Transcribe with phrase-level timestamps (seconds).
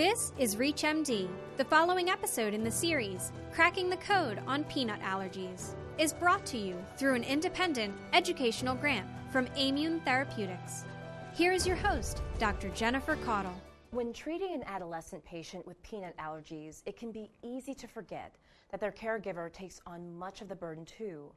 [0.00, 1.28] This is ReachMD.
[1.58, 6.56] The following episode in the series, Cracking the Code on Peanut Allergies, is brought to
[6.56, 10.86] you through an independent educational grant from Aimmune Therapeutics.
[11.34, 12.70] Here is your host, Dr.
[12.70, 13.60] Jennifer Caudle.
[13.90, 18.36] When treating an adolescent patient with peanut allergies, it can be easy to forget
[18.70, 21.30] that their caregiver takes on much of the burden too.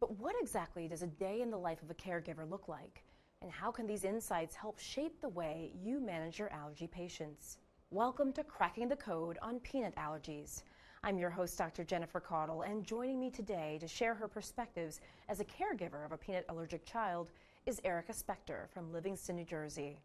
[0.00, 3.04] But what exactly does a day in the life of a caregiver look like?
[3.42, 7.58] And how can these insights help shape the way you manage your allergy patients?
[7.92, 10.62] Welcome to Cracking the Code on Peanut Allergies.
[11.02, 11.82] I'm your host, Dr.
[11.82, 16.16] Jennifer Caudle, and joining me today to share her perspectives as a caregiver of a
[16.16, 17.32] peanut allergic child
[17.66, 19.98] is Erica Spector from Livingston, New Jersey.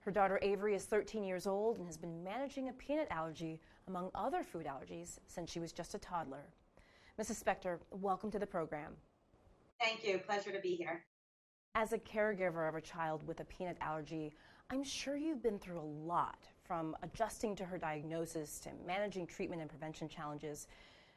[0.00, 4.10] Her daughter Avery is 13 years old and has been managing a peanut allergy, among
[4.14, 6.46] other food allergies, since she was just a toddler.
[7.20, 7.44] Mrs.
[7.44, 8.94] Spector, welcome to the program.
[9.78, 10.20] Thank you.
[10.20, 11.04] Pleasure to be here.
[11.74, 14.32] As a caregiver of a child with a peanut allergy,
[14.70, 19.60] I'm sure you've been through a lot from adjusting to her diagnosis to managing treatment
[19.60, 20.68] and prevention challenges.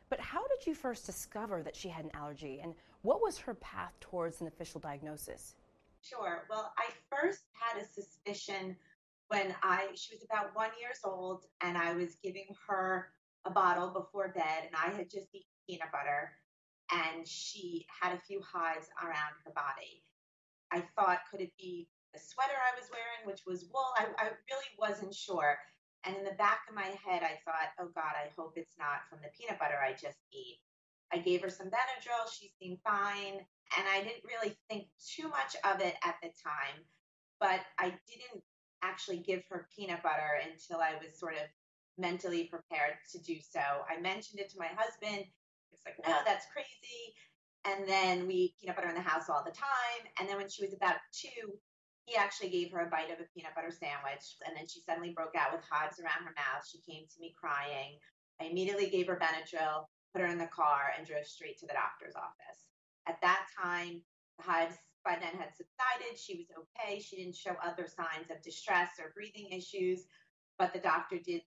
[0.09, 2.73] But how did you first discover that she had an allergy and
[3.03, 5.53] what was her path towards an official diagnosis?
[6.01, 6.47] Sure.
[6.49, 8.75] Well, I first had a suspicion
[9.27, 13.09] when I she was about 1 years old and I was giving her
[13.45, 16.31] a bottle before bed and I had just eaten peanut butter
[16.91, 20.01] and she had a few hives around her body.
[20.71, 23.89] I thought, could it be the sweater I was wearing, which was wool?
[23.97, 25.57] I, I really wasn't sure.
[26.05, 29.07] And in the back of my head, I thought, oh God, I hope it's not
[29.09, 30.59] from the peanut butter I just ate.
[31.13, 32.27] I gave her some Benadryl.
[32.27, 33.39] She seemed fine.
[33.77, 36.83] And I didn't really think too much of it at the time.
[37.39, 38.43] But I didn't
[38.83, 41.47] actually give her peanut butter until I was sort of
[41.97, 43.61] mentally prepared to do so.
[43.61, 45.25] I mentioned it to my husband.
[45.71, 47.15] It's like, no, that's crazy.
[47.65, 50.11] And then we eat peanut butter in the house all the time.
[50.19, 51.57] And then when she was about two,
[52.05, 54.35] he actually gave her a bite of a peanut butter sandwich.
[54.45, 56.67] And then she suddenly broke out with hives around her mouth.
[56.67, 57.97] She came to me crying.
[58.41, 61.73] I immediately gave her Benadryl, put her in the car, and drove straight to the
[61.73, 62.59] doctor's office.
[63.07, 64.01] At that time,
[64.37, 66.17] the hives by then had subsided.
[66.17, 66.99] She was okay.
[66.99, 70.07] She didn't show other signs of distress or breathing issues,
[70.57, 71.41] but the doctor did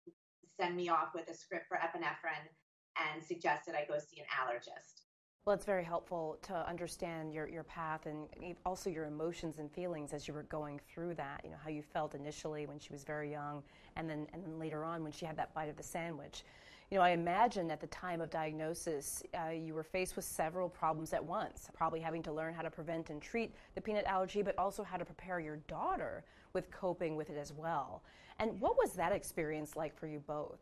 [0.60, 2.48] send me off with a script for epinephrine
[2.96, 5.05] and suggested I go see an allergist.
[5.46, 8.26] Well, it's very helpful to understand your, your path and
[8.66, 11.40] also your emotions and feelings as you were going through that.
[11.44, 13.62] You know, how you felt initially when she was very young
[13.94, 16.42] and then, and then later on when she had that bite of the sandwich.
[16.90, 20.68] You know, I imagine at the time of diagnosis, uh, you were faced with several
[20.68, 24.42] problems at once, probably having to learn how to prevent and treat the peanut allergy,
[24.42, 26.24] but also how to prepare your daughter
[26.54, 28.02] with coping with it as well.
[28.40, 30.58] And what was that experience like for you both?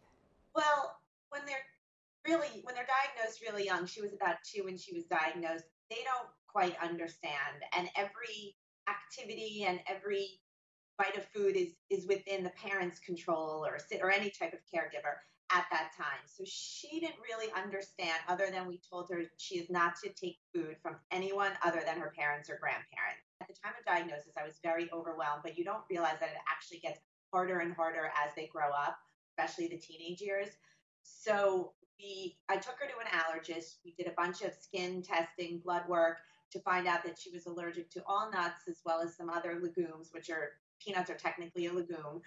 [0.54, 0.98] Well,
[2.26, 6.02] really when they're diagnosed really young she was about two when she was diagnosed they
[6.04, 7.66] don't quite understand.
[7.76, 8.56] And every
[8.88, 10.40] activity and every
[10.96, 14.60] bite of food is is within the parent's control or sit or any type of
[14.72, 15.18] caregiver
[15.50, 16.22] at that time.
[16.26, 20.38] So she didn't really understand other than we told her she is not to take
[20.54, 23.26] food from anyone other than her parents or grandparents.
[23.40, 26.40] At the time of diagnosis i was very overwhelmed but you don't realize that it
[26.48, 28.96] actually gets harder and harder as they grow up
[29.28, 30.48] especially the teenage years
[31.04, 33.76] so we I took her to an allergist.
[33.84, 36.18] We did a bunch of skin testing, blood work
[36.52, 39.60] to find out that she was allergic to all nuts as well as some other
[39.62, 42.20] legumes, which are peanuts are technically a legume.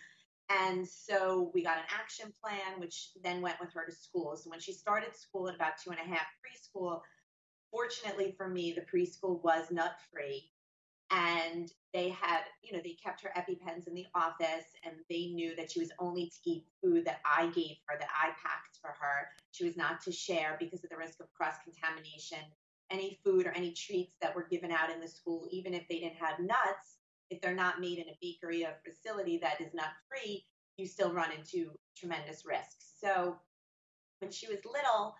[0.50, 4.38] And so we got an action plan, which then went with her to school.
[4.38, 7.02] So when she started school at about two and a half preschool,
[7.70, 10.50] fortunately for me, the preschool was nut free
[11.12, 15.56] and they had you know they kept her EpiPens in the office and they knew
[15.56, 18.90] that she was only to eat food that i gave her that i packed for
[19.00, 19.30] her.
[19.52, 22.40] She was not to share because of the risk of cross contamination
[22.92, 26.00] any food or any treats that were given out in the school even if they
[26.00, 26.98] didn't have nuts
[27.30, 30.44] if they're not made in a bakery or facility that is nut free
[30.78, 33.36] you still run into tremendous risks so
[34.20, 35.16] when she was little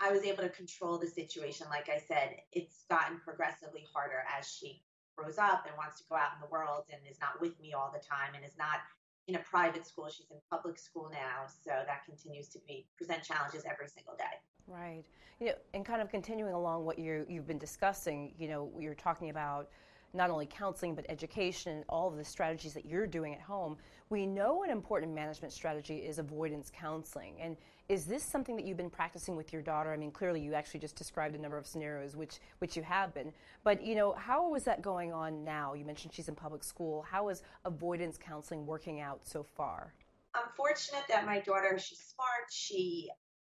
[0.00, 1.66] I was able to control the situation.
[1.70, 4.82] Like I said, it's gotten progressively harder as she
[5.18, 7.72] grows up and wants to go out in the world and is not with me
[7.72, 8.78] all the time and is not
[9.26, 10.08] in a private school.
[10.08, 14.24] She's in public school now, so that continues to be present challenges every single day.
[14.66, 15.04] Right.
[15.40, 18.94] You know, and kind of continuing along what you you've been discussing, you know, you're
[18.94, 19.68] talking about
[20.12, 23.76] not only counseling but education and all of the strategies that you're doing at home.
[24.10, 27.34] We know an important management strategy is avoidance counseling.
[27.40, 27.56] And
[27.88, 29.92] is this something that you've been practicing with your daughter?
[29.92, 33.14] I mean, clearly you actually just described a number of scenarios which which you have
[33.14, 33.32] been.
[33.64, 35.74] But you know, how is that going on now?
[35.74, 37.02] You mentioned she's in public school.
[37.02, 39.94] How is avoidance counseling working out so far?
[40.34, 42.50] I'm fortunate that my daughter, she's smart.
[42.50, 43.08] She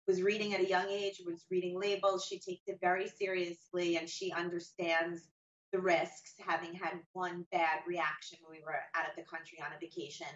[0.07, 2.25] was reading at a young age, was reading labels.
[2.25, 5.29] She takes it very seriously and she understands
[5.73, 9.73] the risks, having had one bad reaction when we were out of the country on
[9.73, 10.27] a vacation.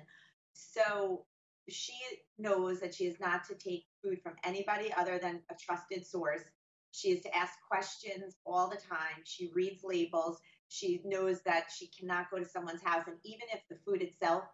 [0.52, 1.24] So
[1.68, 1.94] she
[2.38, 6.42] knows that she is not to take food from anybody other than a trusted source.
[6.92, 9.22] She is to ask questions all the time.
[9.24, 10.38] She reads labels.
[10.68, 13.04] She knows that she cannot go to someone's house.
[13.06, 14.44] And even if the food itself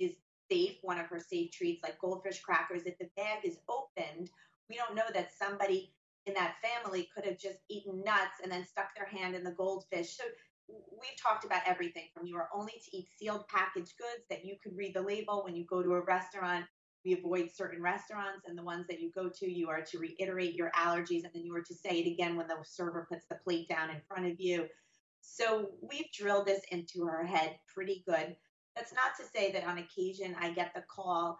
[0.00, 0.12] is
[0.50, 4.30] safe, one of her safe treats like goldfish crackers, if the bag is opened,
[4.68, 5.92] we don't know that somebody
[6.26, 9.50] in that family could have just eaten nuts and then stuck their hand in the
[9.50, 10.16] goldfish.
[10.16, 10.24] So
[10.68, 14.56] we've talked about everything from you are only to eat sealed packaged goods that you
[14.62, 16.64] could read the label when you go to a restaurant.
[17.04, 20.54] We avoid certain restaurants and the ones that you go to, you are to reiterate
[20.54, 23.38] your allergies and then you are to say it again when the server puts the
[23.44, 24.66] plate down in front of you.
[25.20, 28.36] So we've drilled this into her head pretty good.
[28.76, 31.38] That's not to say that on occasion I get the call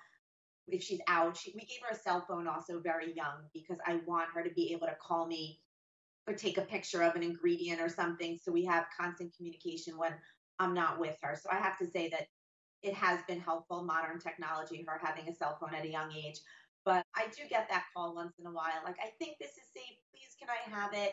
[0.68, 1.36] if she's out.
[1.36, 4.54] She, we gave her a cell phone also very young because I want her to
[4.54, 5.60] be able to call me
[6.26, 10.12] or take a picture of an ingredient or something so we have constant communication when
[10.58, 11.36] I'm not with her.
[11.40, 12.28] So I have to say that
[12.82, 16.38] it has been helpful, modern technology, her having a cell phone at a young age.
[16.84, 19.62] But I do get that call once in a while, like, I think this is
[19.72, 19.98] safe.
[20.10, 21.12] Please, can I have it?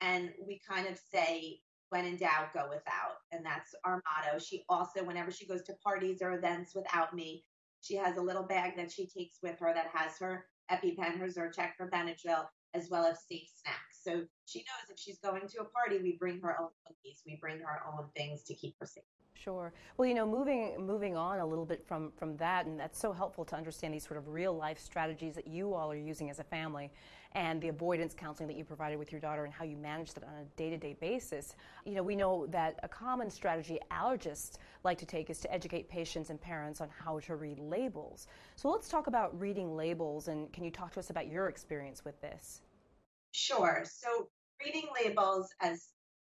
[0.00, 1.60] And we kind of say,
[1.90, 3.18] when in doubt, go without.
[3.32, 4.38] And that's our motto.
[4.38, 7.44] She also, whenever she goes to parties or events without me,
[7.80, 11.26] she has a little bag that she takes with her that has her EpiPen, her
[11.26, 13.89] Zyrtec, her Benadryl, as well as safe snacks.
[14.00, 17.36] So she knows if she's going to a party, we bring her own cookies, we
[17.40, 19.04] bring her own things to keep her safe.
[19.34, 19.72] Sure.
[19.96, 23.10] Well, you know, moving moving on a little bit from from that, and that's so
[23.10, 26.40] helpful to understand these sort of real life strategies that you all are using as
[26.40, 26.90] a family,
[27.32, 30.24] and the avoidance counseling that you provided with your daughter, and how you manage that
[30.24, 31.56] on a day to day basis.
[31.86, 35.88] You know, we know that a common strategy allergists like to take is to educate
[35.88, 38.26] patients and parents on how to read labels.
[38.56, 42.04] So let's talk about reading labels, and can you talk to us about your experience
[42.04, 42.60] with this?
[43.32, 43.84] Sure.
[43.84, 44.28] So
[44.64, 45.88] reading labels, as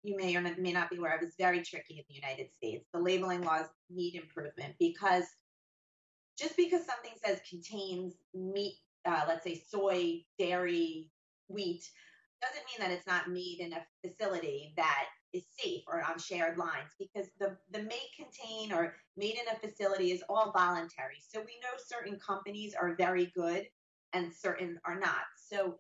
[0.03, 2.87] you may or may not be aware of, is very tricky in the United States.
[2.93, 5.25] The labeling laws need improvement because
[6.37, 11.09] just because something says contains meat, uh, let's say soy, dairy,
[11.47, 11.83] wheat,
[12.41, 16.57] doesn't mean that it's not made in a facility that is safe or on shared
[16.57, 21.17] lines because the, the may contain or made in a facility is all voluntary.
[21.19, 23.65] So we know certain companies are very good
[24.13, 25.21] and certain are not.
[25.37, 25.79] So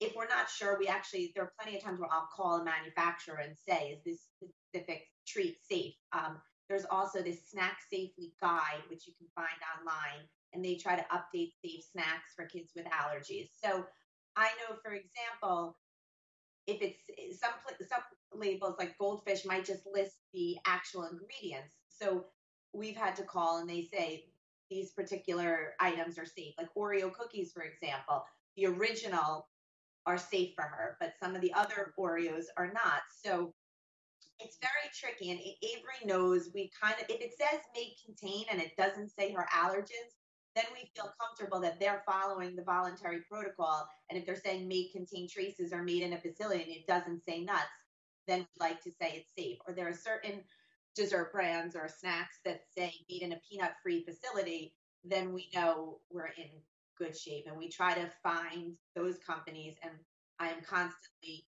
[0.00, 2.64] if we're not sure, we actually, there are plenty of times where I'll call a
[2.64, 5.94] manufacturer and say, is this specific treat safe?
[6.12, 9.48] Um, there's also this snack safely guide, which you can find
[9.78, 13.48] online, and they try to update safe snacks for kids with allergies.
[13.52, 13.84] So
[14.36, 15.76] I know, for example,
[16.66, 17.52] if it's some
[17.88, 18.02] some
[18.38, 21.74] labels like goldfish might just list the actual ingredients.
[21.88, 22.26] So
[22.74, 24.26] we've had to call and they say
[24.70, 28.24] these particular items are safe, like Oreo cookies, for example.
[28.56, 29.48] The original
[30.06, 33.02] are safe for her, but some of the other Oreos are not.
[33.24, 33.52] So
[34.40, 35.30] it's very tricky.
[35.30, 39.32] And Avery knows we kind of, if it says may contain and it doesn't say
[39.32, 40.14] her allergens,
[40.54, 43.88] then we feel comfortable that they're following the voluntary protocol.
[44.10, 47.24] And if they're saying may contain traces or made in a facility and it doesn't
[47.24, 47.66] say nuts,
[48.26, 49.58] then we'd like to say it's safe.
[49.66, 50.42] Or there are certain
[50.94, 54.74] dessert brands or snacks that say made in a peanut free facility,
[55.04, 56.50] then we know we're in
[56.98, 57.44] good shape.
[57.46, 59.92] And we try to find those companies, and
[60.38, 61.46] I am constantly,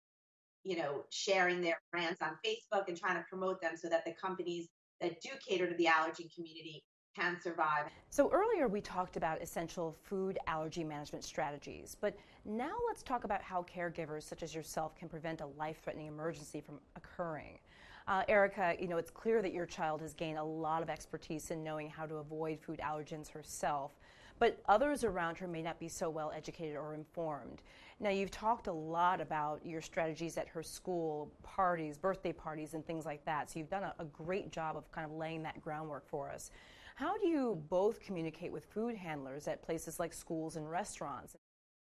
[0.63, 4.13] you know, sharing their brands on Facebook and trying to promote them so that the
[4.13, 4.69] companies
[4.99, 6.83] that do cater to the allergy community
[7.15, 7.87] can survive.
[8.09, 13.41] So earlier we talked about essential food allergy management strategies, but now let's talk about
[13.41, 17.59] how caregivers such as yourself can prevent a life-threatening emergency from occurring.
[18.07, 21.51] Uh, Erica, you know, it's clear that your child has gained a lot of expertise
[21.51, 23.99] in knowing how to avoid food allergens herself
[24.41, 27.61] but others around her may not be so well educated or informed.
[27.99, 32.83] Now, you've talked a lot about your strategies at her school, parties, birthday parties, and
[32.83, 33.51] things like that.
[33.51, 36.49] So you've done a, a great job of kind of laying that groundwork for us.
[36.95, 41.37] How do you both communicate with food handlers at places like schools and restaurants?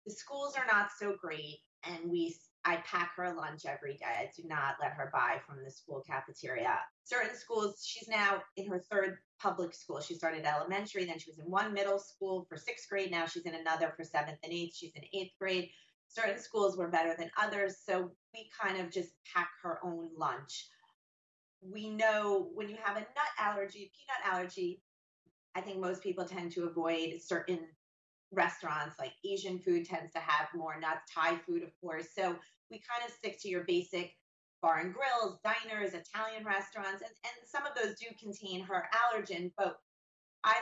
[0.06, 4.04] The schools are not so great, and we I pack her lunch every day.
[4.04, 6.80] I do not let her buy from the school cafeteria.
[7.04, 10.00] Certain schools, she's now in her third public school.
[10.00, 13.12] She started elementary, then she was in one middle school for sixth grade.
[13.12, 14.74] Now she's in another for seventh and eighth.
[14.74, 15.70] She's in eighth grade.
[16.08, 17.76] Certain schools were better than others.
[17.86, 20.68] So we kind of just pack her own lunch.
[21.60, 24.82] We know when you have a nut allergy, peanut allergy,
[25.54, 27.60] I think most people tend to avoid certain
[28.32, 32.08] restaurants like Asian food tends to have more nuts, Thai food, of course.
[32.14, 32.36] So
[32.70, 34.14] we kind of stick to your basic
[34.62, 39.52] bar and grills, diners, Italian restaurants, and, and some of those do contain her allergen.
[39.56, 39.78] But
[40.44, 40.54] I've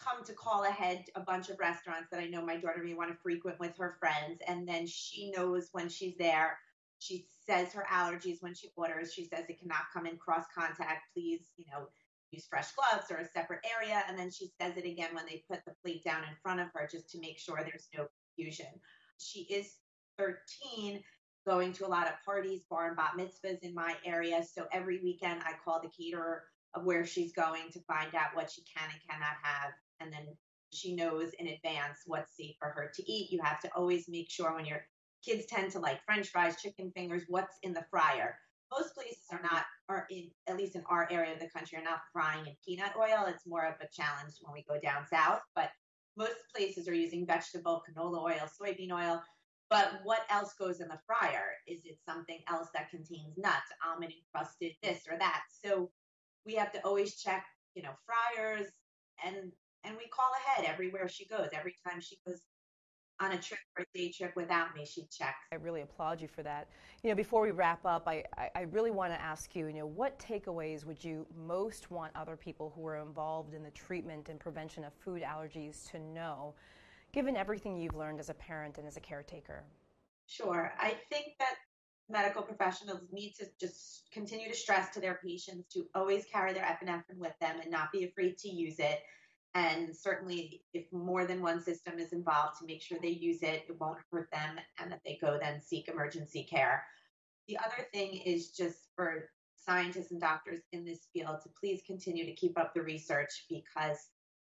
[0.00, 3.10] come to call ahead a bunch of restaurants that I know my daughter may want
[3.10, 6.58] to frequent with her friends, and then she knows when she's there.
[7.00, 9.12] She says her allergies when she orders.
[9.12, 11.14] She says it cannot come in cross contact.
[11.14, 11.86] Please, you know,
[12.32, 14.02] use fresh gloves or a separate area.
[14.08, 16.68] And then she says it again when they put the plate down in front of
[16.74, 18.66] her just to make sure there's no confusion.
[19.18, 19.76] She is
[20.18, 21.02] 13,
[21.48, 24.44] going to a lot of parties, bar and bat mitzvahs in my area.
[24.44, 26.42] So every weekend I call the caterer
[26.74, 29.72] of where she's going to find out what she can and cannot have.
[30.00, 30.26] And then
[30.70, 33.32] she knows in advance what's safe for her to eat.
[33.32, 34.84] You have to always make sure when your
[35.24, 38.36] kids tend to like french fries, chicken fingers, what's in the fryer.
[38.70, 41.82] Most places are not, are in, at least in our area of the country, are
[41.82, 43.24] not frying in peanut oil.
[43.26, 45.40] It's more of a challenge when we go down south.
[45.54, 45.70] But
[46.18, 49.22] most places are using vegetable, canola oil, soybean oil.
[49.70, 51.44] But what else goes in the fryer?
[51.66, 55.42] Is it something else that contains nuts, almond encrusted this or that?
[55.64, 55.90] So
[56.46, 57.44] we have to always check,
[57.74, 58.66] you know, fryers
[59.24, 59.52] and
[59.84, 61.48] and we call ahead everywhere she goes.
[61.52, 62.40] Every time she goes
[63.20, 65.38] on a trip or a day trip without me, she checks.
[65.52, 66.68] I really applaud you for that.
[67.02, 69.74] You know, before we wrap up, I, I, I really want to ask you, you
[69.74, 74.28] know, what takeaways would you most want other people who are involved in the treatment
[74.28, 76.54] and prevention of food allergies to know,
[77.18, 79.64] given everything you've learned as a parent and as a caretaker?
[80.28, 80.72] Sure.
[80.78, 81.56] I think that
[82.08, 86.62] medical professionals need to just continue to stress to their patients to always carry their
[86.62, 89.00] epinephrine with them and not be afraid to use it.
[89.54, 93.64] And certainly, if more than one system is involved, to make sure they use it,
[93.68, 96.84] it won't hurt them, and that they go then seek emergency care.
[97.48, 102.26] The other thing is just for scientists and doctors in this field to please continue
[102.26, 103.98] to keep up the research because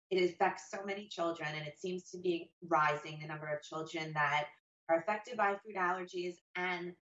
[0.10, 4.14] it affects so many children, and it seems to be rising the number of children
[4.14, 4.48] that
[4.90, 6.94] are affected by food allergies and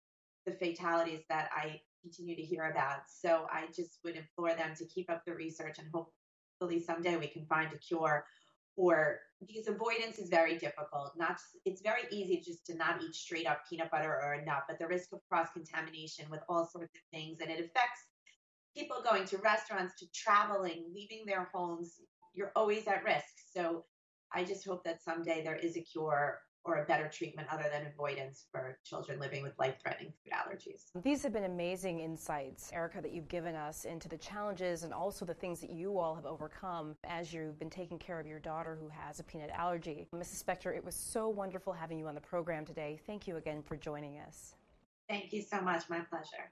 [0.46, 3.00] the fatalities that I continue to hear about.
[3.08, 7.26] So I just would implore them to keep up the research and hopefully someday we
[7.26, 8.24] can find a cure
[8.76, 11.12] or because avoidance is very difficult.
[11.16, 14.64] Not it's very easy just to not eat straight up peanut butter or a nut,
[14.68, 18.00] but the risk of cross contamination with all sorts of things and it affects
[18.76, 22.00] people going to restaurants, to traveling, leaving their homes.
[22.34, 23.34] You're always at risk.
[23.52, 23.84] So
[24.32, 27.86] I just hope that someday there is a cure or a better treatment other than
[27.86, 30.84] avoidance for children living with life threatening food allergies.
[31.02, 35.26] These have been amazing insights, Erica, that you've given us into the challenges and also
[35.26, 38.78] the things that you all have overcome as you've been taking care of your daughter
[38.80, 40.06] who has a peanut allergy.
[40.14, 40.42] Mrs.
[40.42, 42.98] Spector, it was so wonderful having you on the program today.
[43.06, 44.54] Thank you again for joining us.
[45.08, 45.90] Thank you so much.
[45.90, 46.50] My pleasure.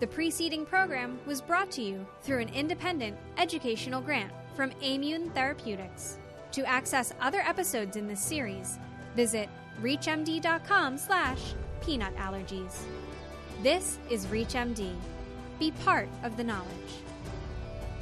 [0.00, 6.18] The preceding program was brought to you through an independent educational grant from Aimmune Therapeutics.
[6.52, 8.78] To access other episodes in this series,
[9.14, 9.48] Visit
[9.80, 12.82] reachmd.com slash peanut allergies.
[13.62, 14.94] This is ReachMD.
[15.58, 16.70] Be part of the knowledge.